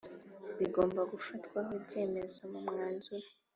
[0.59, 3.27] bigomba gufatwaho ibyemezo mu mwanzuro